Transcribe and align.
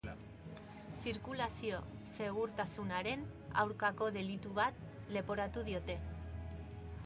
Zirkulazio-segurtasunaren 1.01 3.27
aurkako 3.65 4.07
delitu 4.19 4.55
bat 4.63 4.81
leporatu 5.19 5.67
diote. 5.71 5.99